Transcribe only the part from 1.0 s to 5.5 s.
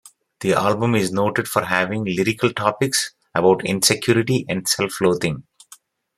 noted for having lyrical topics about insecurity and self-loathing.